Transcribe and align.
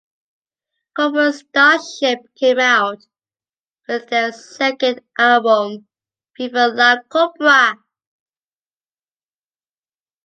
Cobra 0.95 1.31
Starship 1.31 2.21
came 2.33 2.57
out 2.57 3.05
with 3.87 4.09
their 4.09 4.31
second 4.31 5.01
album, 5.19 5.87
“¡Viva 6.35 6.69
la 6.69 7.03
Cobra!”. 7.03 7.77